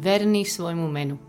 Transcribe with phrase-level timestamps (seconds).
[0.00, 1.20] Verný svojmu menu.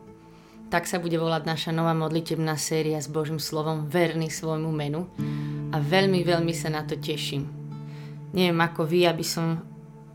[0.71, 5.11] Tak sa bude volať naša nová modlitebná séria s Božím slovom Verný svojmu menu
[5.75, 7.51] a veľmi, veľmi sa na to teším.
[8.31, 9.59] Neviem ako vy, aby som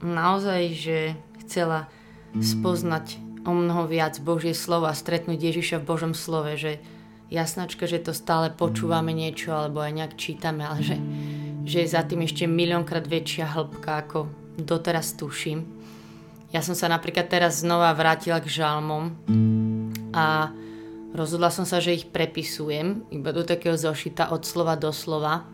[0.00, 0.98] naozaj, že
[1.44, 1.92] chcela
[2.40, 6.80] spoznať o mnoho viac Božie slovo a stretnúť Ježiša v Božom slove, že
[7.28, 10.96] jasnačka, že to stále počúvame niečo alebo aj nejak čítame, ale že,
[11.68, 15.75] že je za tým ešte miliónkrát väčšia hĺbka, ako doteraz tuším.
[16.56, 19.12] Ja som sa napríklad teraz znova vrátila k žalmom
[20.16, 20.48] a
[21.12, 25.44] rozhodla som sa, že ich prepisujem iba do takého zošita od slova do slova.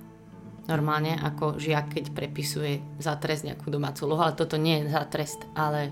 [0.71, 5.03] Normálne ako žiak, keď prepisuje za trest nejakú domácu lohu, ale toto nie je za
[5.11, 5.91] trest, ale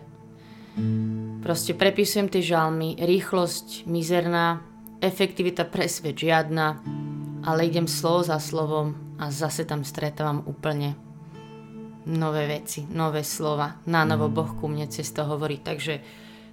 [1.42, 4.62] proste prepisujem tie žalmy, rýchlosť mizerná,
[5.02, 6.78] efektivita presvet žiadna,
[7.42, 10.94] ale idem slovo za slovom a zase tam stretávam úplne
[12.06, 13.76] nové veci, nové slova.
[13.84, 14.34] Na novo mm.
[14.34, 15.60] Boh ku mne cez to hovorí.
[15.60, 16.00] Takže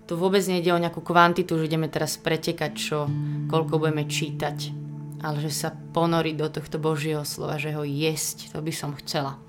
[0.07, 3.07] tu vôbec nejde o nejakú kvantitu, že ideme teraz pretekať, čo,
[3.47, 4.57] koľko budeme čítať.
[5.23, 9.39] Ale že sa ponoriť do tohto Božieho slova, že ho jesť, to by som chcela.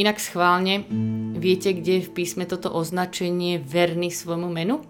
[0.00, 0.88] Inak schválne,
[1.36, 4.80] viete, kde je v písme toto označenie verný svojmu menu?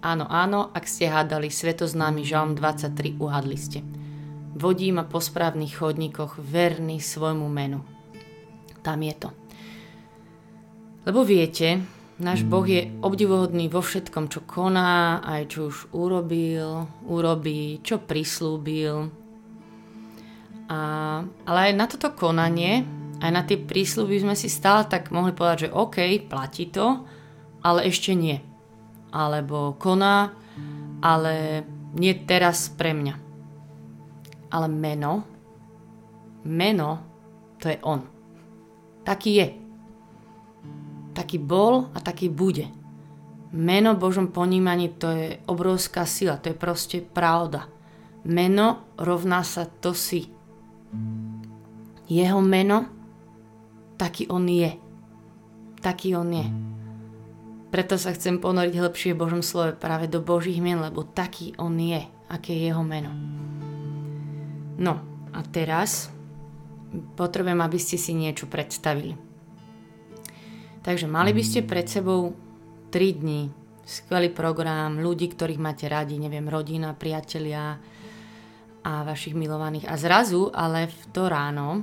[0.00, 3.80] Áno, áno, ak ste hádali svetoznámy Žalm 23, uhadli ste.
[4.56, 7.93] Vodí ma po správnych chodníkoch verný svojmu menu
[8.84, 9.28] tam je to.
[11.08, 11.80] Lebo viete,
[12.20, 19.08] náš Boh je obdivuhodný vo všetkom, čo koná, aj čo už urobil, urobí, čo prislúbil.
[20.68, 20.78] A,
[21.24, 22.84] ale aj na toto konanie,
[23.20, 25.96] aj na tie prísľuby sme si stále tak mohli povedať, že OK,
[26.28, 27.04] platí to,
[27.64, 28.40] ale ešte nie.
[29.12, 30.32] Alebo koná,
[31.04, 33.14] ale nie teraz pre mňa.
[34.48, 35.24] Ale meno,
[36.48, 36.90] meno,
[37.60, 38.13] to je on.
[39.04, 39.48] Taký je.
[41.12, 42.66] Taký bol a taký bude.
[43.54, 47.70] Meno v Božom ponímaní to je obrovská sila, to je proste pravda.
[48.26, 50.26] Meno rovná sa to si.
[52.08, 52.88] Jeho meno,
[54.00, 54.72] taký on je.
[55.78, 56.46] Taký on je.
[57.74, 61.74] Preto sa chcem ponoriť hlbšie v Božom slove práve do Božích mien, lebo taký on
[61.74, 63.10] je, aké je jeho meno.
[64.78, 64.94] No
[65.34, 66.13] a teraz
[67.14, 69.14] potrebujem, aby ste si niečo predstavili.
[70.84, 72.36] Takže mali by ste pred sebou
[72.92, 73.48] 3 dní,
[73.84, 77.80] skvelý program, ľudí, ktorých máte radi, neviem, rodina, priatelia
[78.84, 79.88] a vašich milovaných.
[79.88, 81.82] A zrazu, ale v to ráno,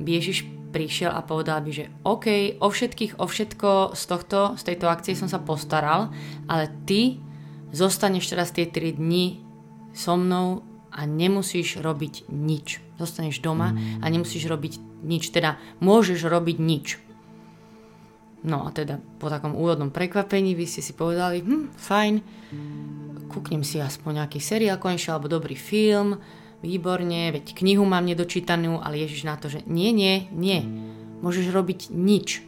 [0.00, 4.90] Ježiš prišiel a povedal by, že OK, o všetkých, o všetko z, tohto, z tejto
[4.90, 6.12] akcie som sa postaral,
[6.50, 7.20] ale ty
[7.72, 9.40] zostaneš teraz tie 3 dni
[9.96, 10.65] so mnou
[10.96, 12.80] a nemusíš robiť nič.
[12.96, 15.28] Zostaneš doma a nemusíš robiť nič.
[15.28, 16.86] Teda môžeš robiť nič.
[18.46, 22.14] No a teda po takom úvodnom prekvapení by ste si povedali, hm, fajn,
[23.26, 26.22] kúknem si aspoň nejaký seriál konečne alebo dobrý film,
[26.62, 30.62] výborne, veď knihu mám nedočítanú, ale Ježiš na to, že nie, nie, nie,
[31.20, 32.46] môžeš robiť nič.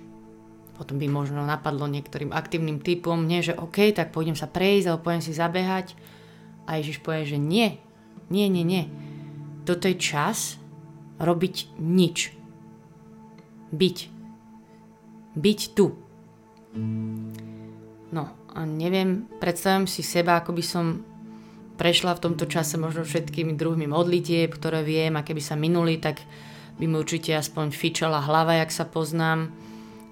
[0.79, 5.11] Potom by možno napadlo niektorým aktívnym typom, nie, že OK, tak pôjdem sa prejsť alebo
[5.11, 5.99] pôjdem si zabehať.
[6.71, 7.83] A Ježiš povie, že nie,
[8.29, 8.85] nie, nie, nie.
[9.65, 10.57] Toto je čas
[11.21, 12.33] robiť nič.
[13.73, 13.97] Byť.
[15.37, 15.87] Byť tu.
[18.09, 18.23] No
[18.55, 20.87] a neviem, predstavím si seba, ako by som
[21.79, 26.25] prešla v tomto čase možno všetkými druhými modlitieb, ktoré viem a keby sa minuli, tak
[26.79, 29.55] by mi určite aspoň fičala hlava, jak sa poznám.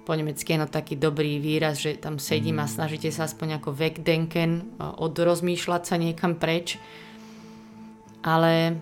[0.07, 3.75] Po nemecky je no taký dobrý výraz, že tam sedím a snažíte sa aspoň ako
[3.75, 6.79] wegdenken, odrozmýšľať sa niekam preč
[8.23, 8.81] ale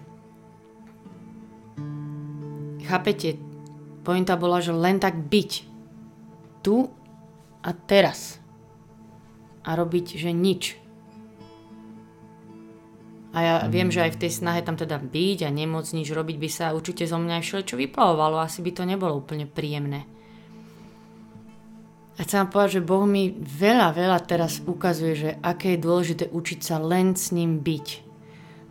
[2.86, 3.36] chápete,
[4.06, 5.52] pointa bola, že len tak byť
[6.62, 6.88] tu
[7.66, 8.38] a teraz
[9.66, 10.78] a robiť, že nič.
[13.36, 16.38] A ja viem, že aj v tej snahe tam teda byť a nemôcť nič robiť
[16.40, 18.40] by sa určite zo mňa aj všeličo vyplavovalo.
[18.40, 20.08] Asi by to nebolo úplne príjemné.
[22.16, 26.26] A chcem vám povedať, že Boh mi veľa, veľa teraz ukazuje, že aké je dôležité
[26.32, 28.05] učiť sa len s ním byť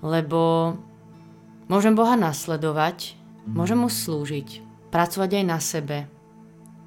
[0.04, 0.76] lebo
[1.64, 3.16] môžem Boha nasledovať,
[3.48, 4.60] môžem mu slúžiť,
[4.92, 5.98] pracovať aj na sebe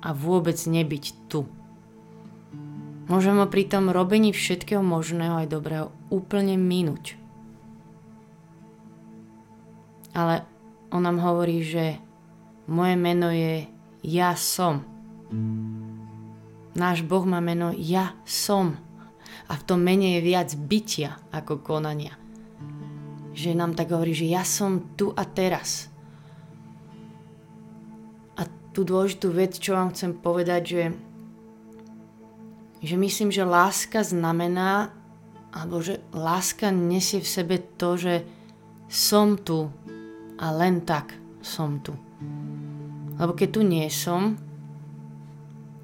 [0.05, 1.49] a vôbec nebyť tu.
[3.09, 7.17] Môžem ho pri tom robení všetkého možného aj dobrého úplne minúť.
[10.13, 10.45] Ale
[10.93, 11.97] on nám hovorí, že
[12.69, 13.65] moje meno je
[14.05, 14.85] Ja som.
[16.77, 18.77] Náš Boh má meno Ja som.
[19.47, 22.26] A v tom mene je viac bytia ako konania
[23.37, 25.93] že nám tak hovorí, že ja som tu a teraz.
[28.33, 30.83] A tú dôležitú vec, čo vám chcem povedať, že
[32.77, 34.93] Že myslím, že láska znamená,
[35.49, 38.21] alebo že láska nesie v sebe to, že
[38.85, 39.65] som tu
[40.37, 41.97] a len tak som tu.
[43.17, 44.37] Lebo keď tu nie som,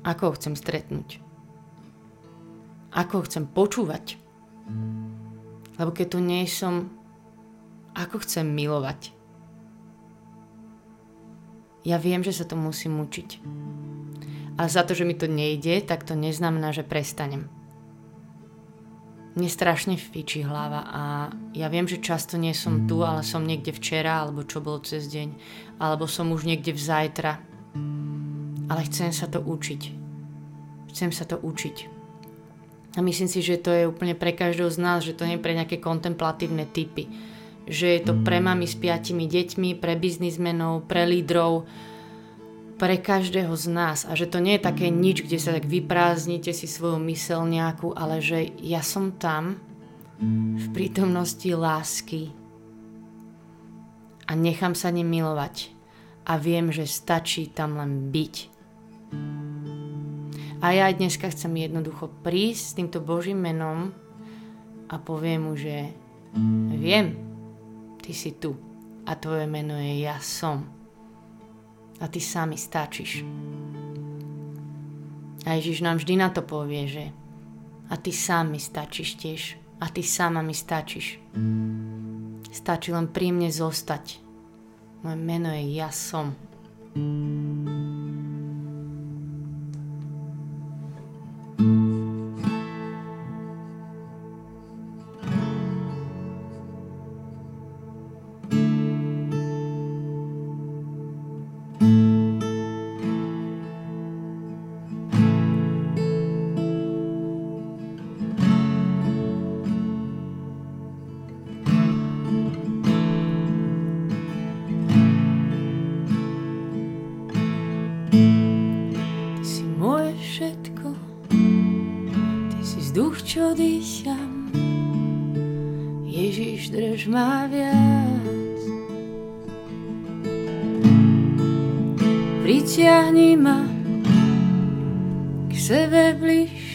[0.05, 1.17] ako ho chcem stretnúť?
[2.93, 4.21] Ako ho chcem počúvať?
[5.81, 6.93] Lebo keď tu nie som,
[7.93, 9.13] ako chcem milovať?
[11.83, 13.29] Ja viem, že sa to musím učiť.
[14.55, 17.51] A za to, že mi to nejde, tak to neznamená, že prestanem.
[19.33, 21.03] Mne strašne fičí hlava a
[21.57, 25.09] ja viem, že často nie som tu, ale som niekde včera, alebo čo bolo cez
[25.09, 25.27] deň,
[25.81, 27.41] alebo som už niekde v zajtra.
[28.69, 29.81] Ale chcem sa to učiť.
[30.93, 31.77] Chcem sa to učiť.
[32.93, 35.43] A myslím si, že to je úplne pre každého z nás, že to nie je
[35.43, 37.09] pre nejaké kontemplatívne typy
[37.67, 41.63] že je to pre mami s piatimi deťmi, pre biznismenov, pre lídrov,
[42.75, 46.51] pre každého z nás a že to nie je také nič, kde sa tak vyprázdnite
[46.51, 49.61] si svoju mysel nejakú, ale že ja som tam
[50.59, 52.35] v prítomnosti lásky
[54.27, 55.71] a nechám sa ním milovať
[56.27, 58.35] a viem, že stačí tam len byť.
[60.63, 63.91] A ja dneska chcem jednoducho prísť s týmto Božím menom
[64.87, 65.91] a poviem mu, že
[66.79, 67.32] viem,
[68.03, 68.51] Ty si tu
[69.07, 70.67] a tvoje meno je Ja som.
[72.03, 73.23] A ty sami stačíš.
[75.47, 77.05] A Ježiš nám vždy na to povie, že
[77.91, 79.41] a ty sám mi stačíš tiež.
[79.83, 81.19] A ty sama mi stačíš.
[82.51, 84.23] Stačí len pri mne zostať.
[85.03, 86.31] Moje meno je Ja som.
[86.95, 87.82] čo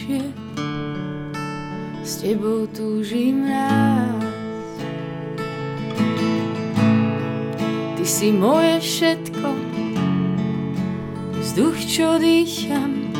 [0.09, 0.33] bližšie,
[2.01, 4.25] s tebou túžim raz.
[7.93, 9.49] Ty si moje všetko,
[11.45, 13.13] vzduch, čo dýcham,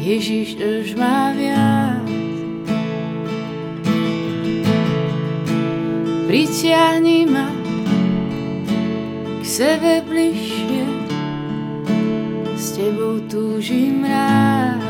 [0.00, 2.08] Ježiš, drž ma viac.
[6.26, 7.48] Pritiahni ma
[9.40, 10.84] k sebe bližšie,
[12.56, 14.85] s tebou túžim rád.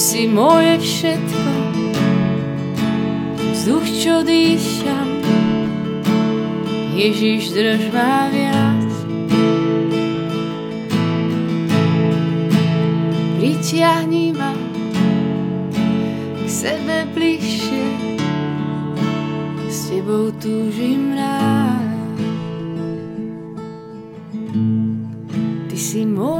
[0.00, 1.52] Si moje všetko,
[3.52, 5.20] vzduch, čo dýcham,
[6.96, 8.88] Ježiš, drž ma viac.
[13.36, 14.56] Pritiahni ma
[16.32, 17.88] k sebe bližšie,
[19.68, 22.16] s tebou túžim rád.
[25.68, 26.39] Ty si moje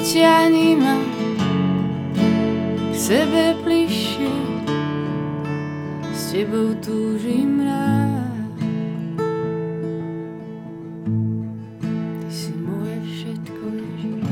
[0.00, 0.96] Pritiahni ma
[2.88, 4.32] k sebe bližšie,
[6.08, 8.56] s tebou túžim rád.
[12.16, 14.24] Ty si moje všetko, Ježiš.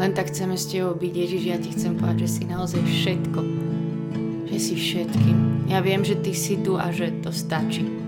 [0.00, 3.40] Len tak chceme s tebou byť, Ježiš, ja ti chcem povedať, že si naozaj všetko.
[4.48, 5.68] Že si všetkým.
[5.68, 8.05] Ja viem, že ty si tu a že to stačí.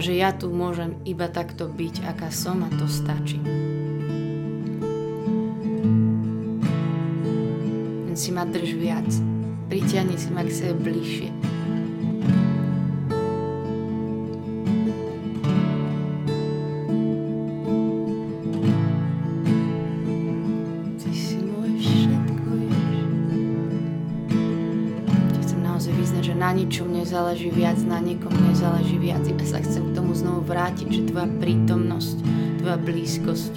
[0.00, 3.36] Že ja tu môžem iba takto byť, aká som a to stačí.
[8.08, 9.04] Len si ma drž viac.
[9.68, 11.39] Pritiahni si ma k sebe bližšie.
[26.40, 29.20] Na ničom nezáleží viac, na nikom nezáleží viac.
[29.28, 32.16] Iba sa chcem k tomu znovu vrátiť, že tvoja prítomnosť,
[32.64, 33.52] tvoja blízkosť,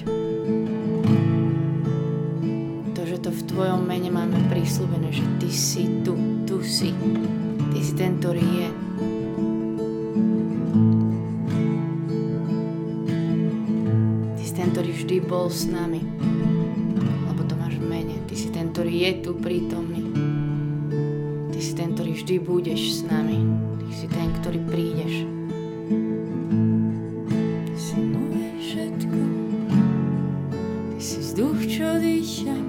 [2.91, 6.91] to, že to v tvojom mene máme prísľubené, že ty si tu, tu si,
[7.71, 8.69] ty si ten, ktorý je.
[14.35, 16.03] Ty si ten, ktorý vždy bol s nami,
[17.31, 18.19] lebo to máš v mene.
[18.27, 20.02] Ty si ten, ktorý je tu prítomný
[22.33, 23.45] vždy budeš s nami.
[23.77, 25.21] Ty si ten, ktorý prídeš.
[27.69, 29.21] Ty si moje všetko.
[30.89, 32.65] Ty si vzduch, čo dýcham.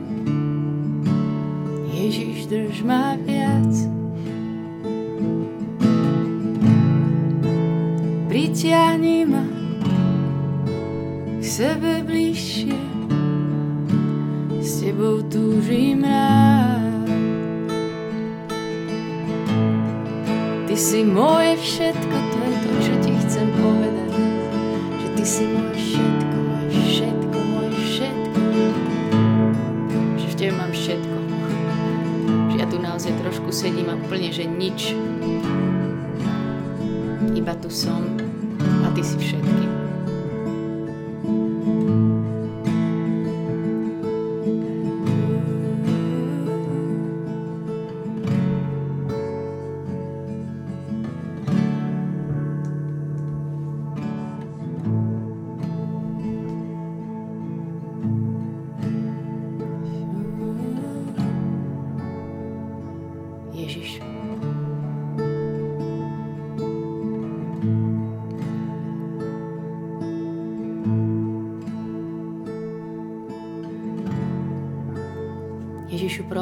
[1.97, 3.73] Ježiš, drž ma viac.
[8.28, 9.49] Pritiahni ma
[11.40, 12.76] k sebe bližšie.
[14.61, 16.53] S tebou túžim rád.
[20.75, 24.11] Ty si moje všetko, to je to, čo ti chcem povedať.
[24.99, 28.40] Že ty si moje všetko, moje všetko, moje všetko.
[30.19, 31.19] Že v tebe mám všetko.
[32.50, 34.99] Že ja tu naozaj trošku sedím a úplne, že nič.
[37.38, 38.02] Iba tu som
[38.59, 39.63] a ty si všetkým.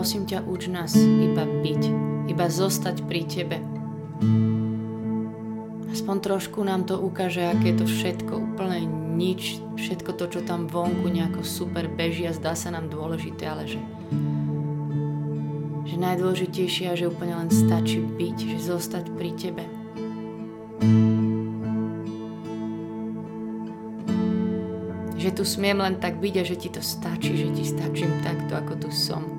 [0.02, 1.82] Prosím ťa, uč nás iba byť,
[2.26, 3.62] iba zostať pri Tebe.
[5.94, 8.82] Aspoň trošku nám to ukáže, aké je to všetko, úplne
[9.14, 13.70] nič, všetko to, čo tam vonku nejako super beží a zdá sa nám dôležité, ale
[13.70, 13.78] že,
[15.86, 19.64] že najdôležitejšie a že úplne len stačí byť, že zostať pri Tebe.
[25.22, 28.58] že tu smiem len tak byť a že ti to stačí, že ti stačím takto,
[28.58, 29.31] ako tu som.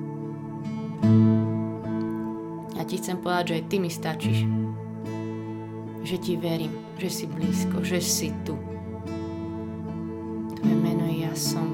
[2.84, 4.38] A ti chcem povedať, že aj ty mi stačíš.
[6.04, 8.60] Že ti verím, že si blízko, že si tu.
[10.60, 11.73] Tvoje meno je ja som.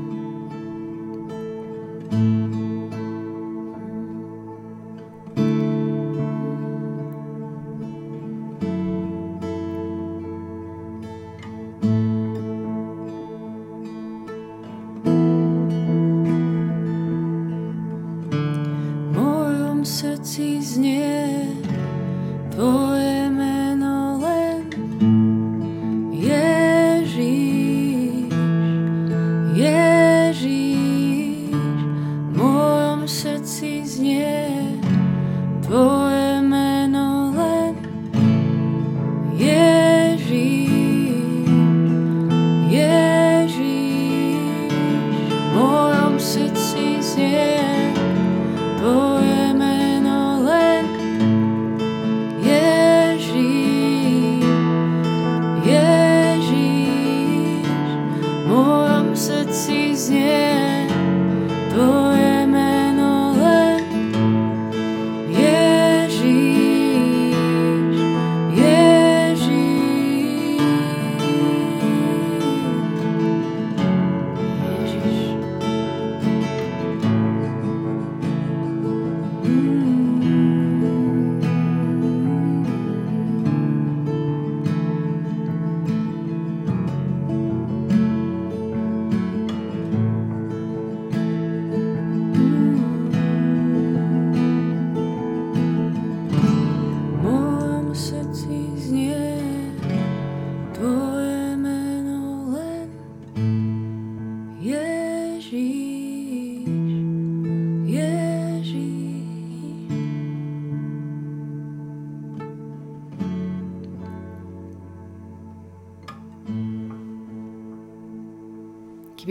[40.31, 40.80] Keby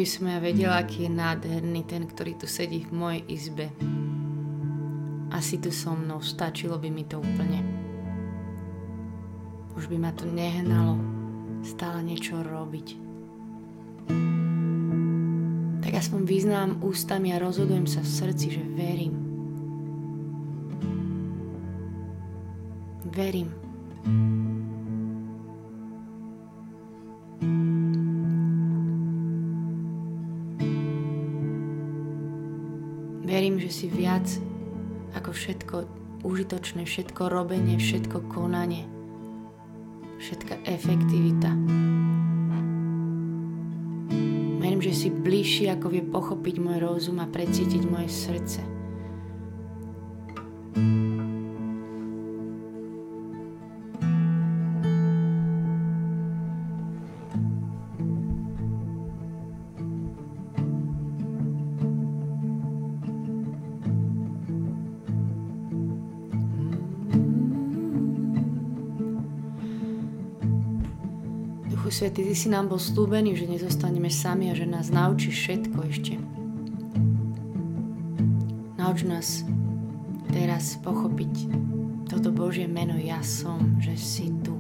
[0.10, 3.70] som ja vedela, aký je nádherný ten, ktorý tu sedí v mojej izbe.
[5.30, 7.62] Asi tu so mnou, stačilo by mi to úplne.
[9.78, 11.20] Už by ma to nehnalo
[11.64, 12.88] stále niečo robiť.
[15.84, 19.16] Tak aspoň vyznám ústami a rozhodujem sa v srdci, že verím.
[23.10, 23.50] Verím.
[33.90, 34.28] Viac
[35.18, 35.76] ako všetko
[36.24, 38.86] užitočné, všetko robenie, všetko konanie,
[40.22, 41.52] všetká efektivita.
[44.60, 48.79] Verím, že si bližší, ako vie pochopiť môj rozum a precítiť moje srdce.
[71.80, 75.78] Duchu Svety, Ty si nám bol slúbený, že nezostaneme sami a že nás naučíš všetko
[75.88, 76.20] ešte.
[78.76, 79.48] Nauč nás
[80.28, 81.48] teraz pochopiť
[82.12, 84.60] toto Božie meno Ja som, že si tu.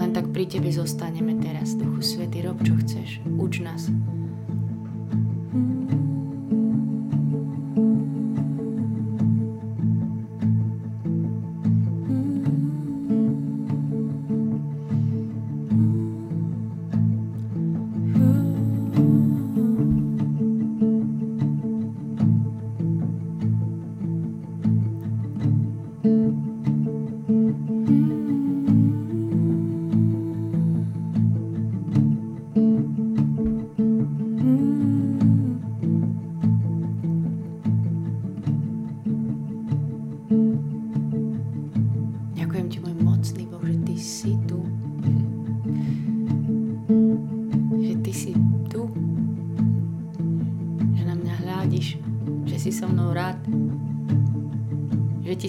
[0.00, 3.92] Len tak pri Tebe zostaneme teraz, Duchu Svety, rob čo chceš, uč nás.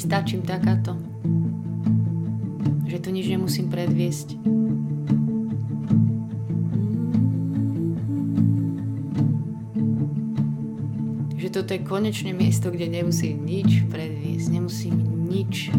[0.04, 1.00] Stačím takáto.
[2.84, 4.36] Že tu nič nemusím predviesť.
[11.40, 14.96] Že toto je konečné miesto, kde nemusím nič predviesť, nemusím
[15.32, 15.72] nič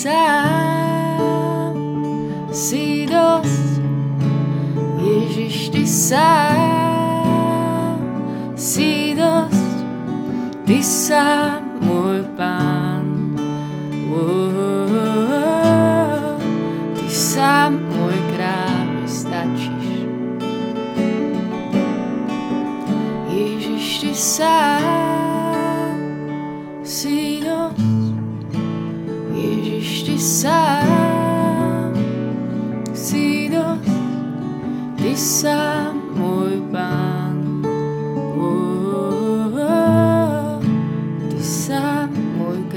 [0.00, 1.76] sám
[2.48, 3.84] si dosť.
[4.96, 7.20] Ježiš, ty sám
[8.56, 9.76] si dosť.
[10.64, 10.78] Ty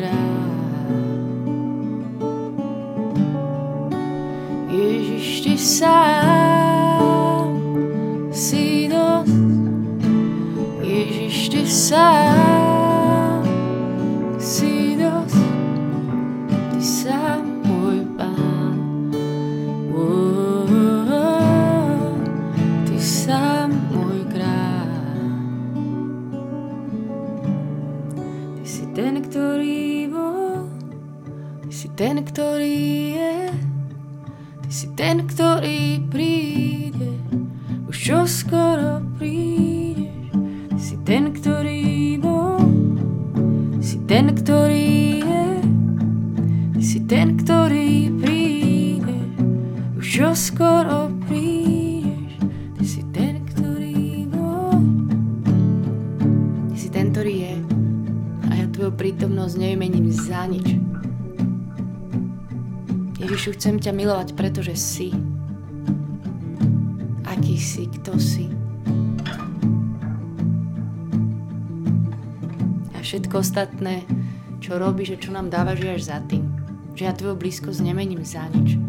[0.04, 0.43] llorar.
[50.14, 52.38] Čo skoro prídeš.
[52.78, 54.78] Ty si ten, ktorý bol,
[56.70, 57.56] Ty si ten, ktorý je,
[58.46, 60.78] a ja tvoju prítomnosť nevymením za nič.
[63.18, 65.10] Ježišu, chcem ťa milovať, pretože si.
[67.26, 68.54] Aký si, kto si.
[72.94, 74.06] A všetko ostatné,
[74.62, 76.46] čo robíš a čo nám dávaš, je až za tým.
[76.94, 78.83] Že ja tvoju blízkosť nemením za nič.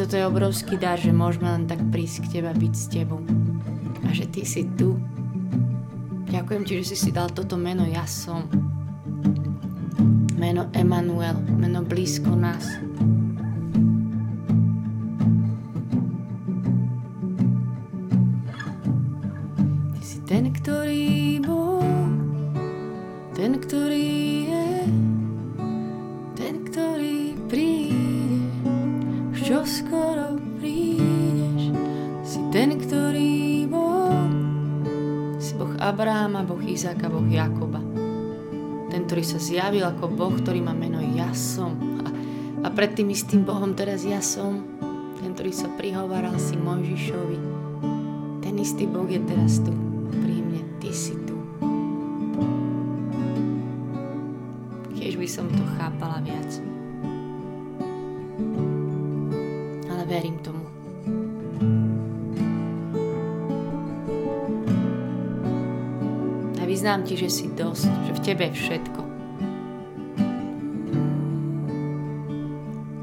[0.00, 3.20] Toto je obrovský dar, že môžeme len tak prísť k teba, byť s tebou.
[4.00, 4.96] A že ty si tu.
[6.24, 8.48] Ďakujem ti, že si si dal toto meno Ja som
[10.40, 12.64] meno Emanuel, meno blízko nás.
[19.92, 21.84] Ty si ten, ktorý bol,
[23.36, 24.08] ten, ktorý
[24.48, 24.68] je,
[26.40, 27.19] ten, ktorý
[29.50, 31.74] čo skoro prídeš.
[32.22, 34.30] Si ten, ktorý bol,
[35.42, 37.82] si Boh Abraháma, Boh Izáka, Boh Jakoba
[38.90, 41.78] ten, ktorý sa zjavil ako Boh, ktorý má meno Ja som.
[42.02, 42.10] A,
[42.66, 44.66] a pred tým istým Bohom teraz Ja som,
[45.22, 47.38] ten, ktorý sa prihovaral si Mojžišovi.
[48.42, 49.70] Ten istý Boh je teraz tu
[50.10, 51.38] pri mne, Ty si tu.
[54.94, 56.69] Keď by som to chápala viac.
[66.90, 69.00] Vyznám ti, že si dosť, že v tebe je všetko.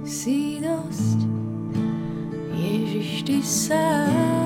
[0.03, 1.19] Si dosť,
[2.51, 4.36] Ježiš, ty sám.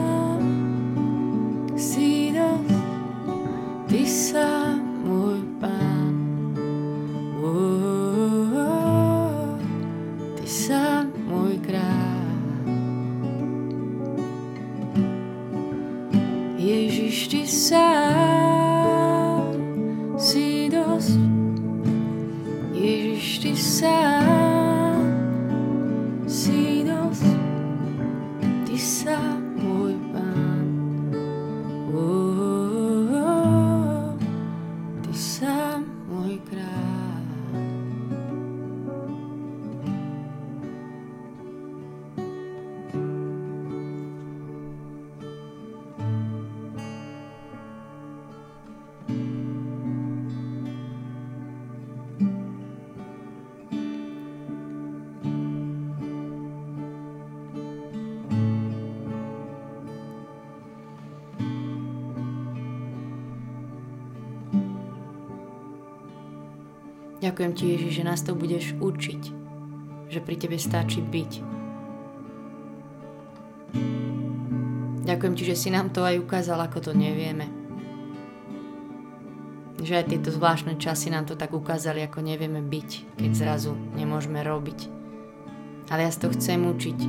[67.22, 69.22] Ďakujem ti, Ježiš, že nás to budeš učiť,
[70.10, 71.32] že pri tebe stačí byť.
[75.06, 77.46] Ďakujem ti, že si nám to aj ukázal, ako to nevieme.
[79.78, 84.42] Že aj tieto zvláštne časy nám to tak ukázali, ako nevieme byť, keď zrazu nemôžeme
[84.42, 84.90] robiť.
[85.94, 87.00] Ale ja si to chcem učiť.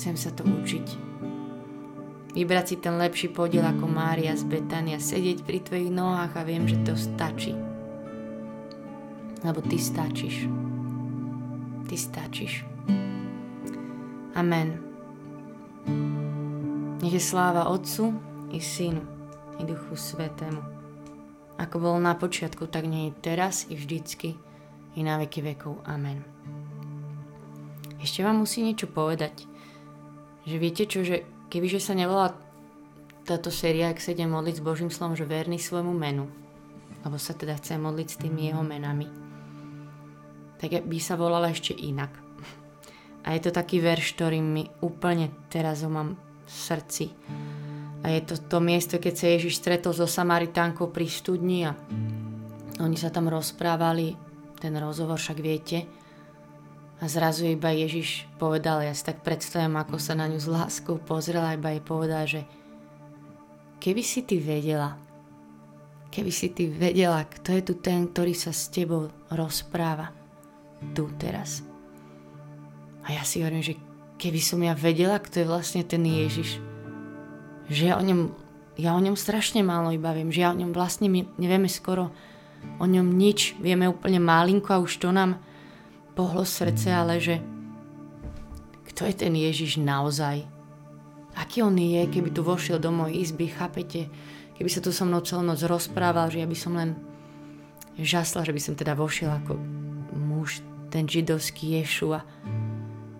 [0.00, 0.86] Chcem sa to učiť.
[2.32, 6.64] Vybrať si ten lepší podiel ako Mária z Betania, sedieť pri tvojich nohách a viem,
[6.64, 7.73] že to stačí
[9.44, 10.48] lebo Ty stačíš.
[11.84, 12.64] Ty stačíš.
[14.34, 14.80] Amen.
[17.04, 18.16] Nech je sláva Otcu
[18.50, 19.04] i Synu
[19.60, 20.64] i Duchu Svetému.
[21.60, 24.34] Ako bolo na počiatku, tak nie je teraz i vždycky
[24.96, 25.84] i na veky vekov.
[25.86, 26.24] Amen.
[28.02, 29.46] Ešte vám musí niečo povedať.
[30.44, 32.34] Že viete čo, že kebyže sa nevolá
[33.24, 36.28] táto séria, ak sa ide modliť s Božím slovom, že verný svojmu menu,
[37.00, 39.23] lebo sa teda chce modliť s tými jeho menami,
[40.58, 42.10] tak by sa volala ešte inak.
[43.24, 47.06] A je to taký verš, ktorý mi úplne teraz ho mám v srdci.
[48.04, 51.72] A je to to miesto, keď sa Ježiš stretol so Samaritánkou pri studni a
[52.76, 54.12] oni sa tam rozprávali,
[54.60, 55.88] ten rozhovor však viete.
[57.00, 61.00] A zrazu iba Ježiš povedal, ja si tak predstavím, ako sa na ňu s láskou
[61.00, 62.40] pozrela, iba jej povedal, že
[63.80, 65.00] keby si ty vedela,
[66.12, 70.12] keby si ty vedela, kto je tu ten, ktorý sa s tebou rozpráva,
[70.92, 71.64] tu teraz.
[73.04, 73.80] A ja si hovorím, že
[74.20, 76.60] keby som ja vedela, kto je vlastne ten Ježiš,
[77.68, 78.44] že ja o ňom
[78.74, 82.10] ja o ňom strašne málo iba viem, že ja o ňom vlastne my nevieme skoro
[82.82, 85.38] o ňom nič, vieme úplne malinko a už to nám
[86.18, 87.38] pohlo srdce, ale že
[88.90, 90.46] kto je ten Ježiš naozaj?
[91.34, 94.06] Aký on je, keby tu vošiel do mojej izby, chápete?
[94.54, 96.94] Keby sa tu so mnou celú noc rozprával, že ja by som len
[97.98, 99.58] žasla, že by som teda vošiel ako
[100.94, 102.22] ten židovský Ješu a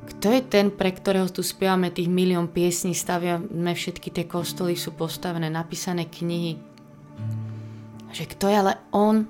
[0.04, 4.94] kto je ten, pre ktorého tu spievame tých milión piesní, staviame všetky tie kostoly, sú
[4.94, 6.60] postavené, napísané knihy.
[8.14, 9.26] Že kto je ale on,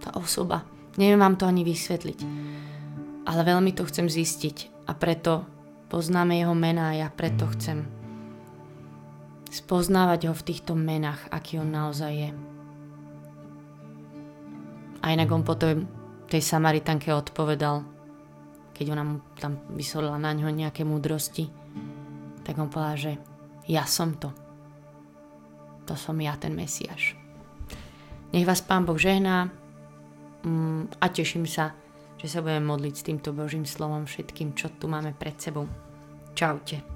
[0.00, 0.64] tá osoba.
[0.96, 2.18] Neviem vám to ani vysvetliť.
[3.28, 5.46] Ale veľmi to chcem zistiť a preto
[5.92, 7.86] poznáme jeho mená a ja preto chcem
[9.52, 12.30] spoznávať ho v týchto menách, aký on naozaj je.
[15.02, 16.01] A inak on potom
[16.32, 17.84] tej Samaritanke odpovedal,
[18.72, 21.44] keď ona mu tam vysolila na ňo nejaké múdrosti,
[22.40, 23.12] tak on povedal, že
[23.68, 24.32] ja som to.
[25.84, 27.20] To som ja, ten Mesiaš.
[28.32, 29.52] Nech vás Pán Boh žehná
[30.40, 31.76] mm, a teším sa,
[32.16, 35.68] že sa budeme modliť s týmto Božím slovom všetkým, čo tu máme pred sebou.
[36.32, 36.91] Čaute.